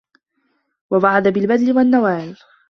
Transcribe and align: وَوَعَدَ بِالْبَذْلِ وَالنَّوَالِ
وَوَعَدَ 0.91 1.27
بِالْبَذْلِ 1.27 1.73
وَالنَّوَالِ 1.77 2.37